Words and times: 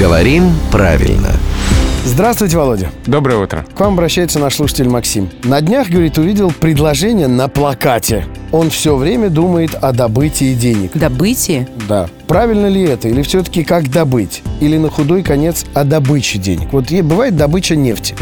Говорим 0.00 0.54
правильно. 0.72 1.28
Здравствуйте, 2.06 2.56
Володя. 2.56 2.90
Доброе 3.04 3.36
утро. 3.36 3.66
К 3.76 3.80
вам 3.80 3.92
обращается 3.92 4.38
наш 4.38 4.54
слушатель 4.54 4.88
Максим. 4.88 5.28
На 5.44 5.60
днях, 5.60 5.90
говорит, 5.90 6.16
увидел 6.16 6.50
предложение 6.50 7.28
на 7.28 7.48
плакате. 7.48 8.24
Он 8.52 8.70
все 8.70 8.96
время 8.96 9.30
думает 9.30 9.74
о 9.74 9.92
добытии 9.92 10.54
денег. 10.54 10.92
Добытие? 10.94 11.68
Да. 11.88 12.08
Правильно 12.26 12.66
ли 12.66 12.82
это? 12.82 13.08
Или 13.08 13.22
все-таки 13.22 13.64
как 13.64 13.90
добыть? 13.90 14.42
Или 14.60 14.76
на 14.76 14.88
худой 14.90 15.22
конец 15.22 15.64
о 15.74 15.84
добыче 15.84 16.38
денег? 16.38 16.72
Вот 16.72 16.90
бывает 16.90 17.36
добыча 17.36 17.76
нефти. 17.76 18.14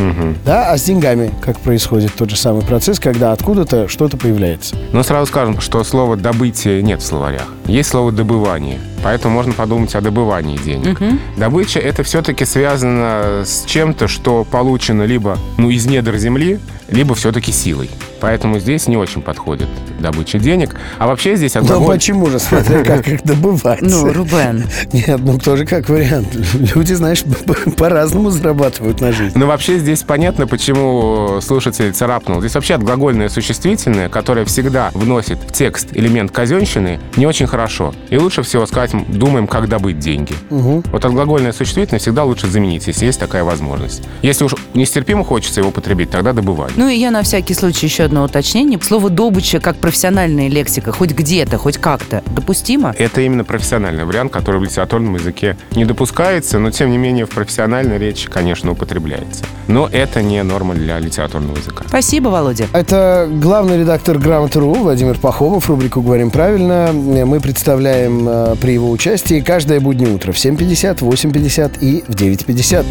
Да, 0.45 0.71
а 0.71 0.79
с 0.79 0.83
деньгами 0.85 1.31
как 1.43 1.59
происходит 1.61 2.15
тот 2.15 2.31
же 2.31 2.37
самый 2.37 2.63
процесс, 2.63 2.99
когда 3.01 3.33
откуда-то 3.33 3.89
что-то 3.89 4.17
появляется? 4.17 4.77
Но 4.93 5.03
сразу 5.03 5.27
скажем, 5.27 5.61
что 5.61 5.83
слова 5.85 6.17
«добытие» 6.17 6.83
нет 6.83 7.01
в 7.01 7.05
словарях. 7.05 7.47
Есть 7.67 7.91
слово 7.91 8.13
«добывание». 8.13 8.79
Поэтому 9.03 9.35
можно 9.35 9.53
подумать 9.53 9.95
о 9.95 10.01
добывании 10.01 10.57
денег. 10.59 11.01
Добыча– 11.37 11.79
это 11.81 12.03
все-таки 12.03 12.45
связано 12.45 13.45
с 13.45 13.65
чем-то, 13.67 14.09
что 14.09 14.45
получено 14.45 15.05
либо 15.05 15.39
ну, 15.57 15.71
из 15.71 15.87
недр 15.87 16.17
земли, 16.17 16.59
либо 16.91 17.15
все-таки 17.15 17.53
силой. 17.53 17.91
Поэтому 18.21 18.59
здесь 18.59 18.87
не 18.89 18.97
очень 18.97 19.23
подходит 19.23 19.69
добыча 20.01 20.39
денег. 20.39 20.75
А 20.99 21.07
вообще 21.07 21.37
здесь 21.37 21.57
от 21.57 21.69
Ну 21.69 21.85
почему 21.87 22.27
же, 22.27 22.39
смотря 22.39 22.85
как 22.85 23.07
их 23.09 23.23
добывать? 23.23 23.81
Ну, 23.83 24.13
Рубен. 24.13 24.65
Нет, 24.93 25.21
ну 25.21 25.39
тоже 25.39 25.67
как 25.67 25.89
вариант. 25.89 26.29
Люди, 26.75 26.93
знаешь, 26.95 27.23
по- 27.25 27.71
по-разному 27.77 28.31
зарабатывают 28.31 29.01
на 29.01 29.13
жизнь. 29.13 29.39
Ну, 29.39 29.47
вообще 29.47 29.79
здесь 29.79 30.03
понятно, 30.03 30.47
почему 30.47 31.41
слушатель 31.41 31.93
царапнул. 31.93 32.41
Здесь 32.41 32.55
вообще 32.55 32.75
отглагольное 32.75 33.29
существительное, 33.29 34.09
которое 34.09 34.45
всегда 34.45 34.91
вносит 34.95 35.39
в 35.39 35.53
текст 35.53 35.89
элемент 35.93 36.31
казенщины, 36.33 36.99
не 37.17 37.27
очень 37.27 37.47
хорошо. 37.47 37.95
И 38.11 38.17
лучше 38.17 38.43
всего 38.43 38.67
сказать 38.67 38.93
«думаем, 39.09 39.47
как 39.47 39.69
добыть 39.69 39.99
деньги». 39.99 40.35
Вот 40.51 41.05
отглагольное 41.05 41.53
существительное 41.53 42.01
всегда 42.01 42.25
лучше 42.25 42.47
заменить, 42.49 42.87
если 42.87 43.07
есть 43.07 43.21
такая 43.21 43.45
возможность. 43.45 44.03
Если 44.23 44.45
уж 44.45 44.55
нестерпимо 44.75 45.25
хочется 45.25 45.61
его 45.61 45.71
употребить, 45.71 46.11
тогда 46.11 46.33
добывание. 46.33 46.75
Ну 46.77 46.89
и 46.89 46.97
я 46.97 47.11
на 47.11 47.23
всякий 47.23 47.55
случай 47.55 47.87
еще 47.87 48.08
одно 48.09 48.25
уточнение. 48.25 48.81
Слово 48.81 49.11
«добыча» 49.11 49.61
как 49.61 49.77
профессиональная 49.77 50.49
лексика, 50.49 50.93
хоть 50.93 51.11
где-то, 51.11 51.59
хоть 51.59 51.77
как-то, 51.77 52.23
допустимо? 52.35 52.95
Это 52.99 53.21
именно 53.21 53.45
профессиональный 53.45 54.05
вариант, 54.05 54.33
который 54.33 54.61
в 54.61 54.65
литературном 54.65 55.17
языке 55.17 55.59
не 55.73 55.85
допускается, 55.85 56.59
но 56.59 56.71
тем 56.71 56.91
не 56.91 56.97
менее 56.97 57.27
в 57.27 57.31
профессиональной 57.31 57.99
речи, 57.99 58.29
конечно, 58.31 58.73
употребляется. 58.73 59.45
Но 59.67 59.89
это 59.93 60.23
не 60.23 60.43
норма 60.43 60.75
для 60.75 60.99
литературного 60.99 61.59
языка. 61.59 61.85
Спасибо, 61.87 62.29
Володя. 62.29 62.67
Это 62.73 63.29
главный 63.31 63.79
редактор 63.79 64.19
«Грамоты.ру» 64.19 64.73
Владимир 64.73 65.19
Пахомов. 65.19 65.69
Рубрику 65.69 66.01
«Говорим 66.01 66.31
правильно». 66.31 66.91
Мы 66.93 67.41
представляем 67.41 68.27
э, 68.27 68.57
при 68.59 68.73
его 68.73 68.91
участии 68.91 69.41
каждое 69.41 69.81
буднее 69.81 70.15
утро 70.15 70.33
в 70.33 70.37
7.50, 70.37 71.01
8.50 71.01 71.79
и 71.81 72.05
в 72.09 72.15
9.50. 72.15 72.87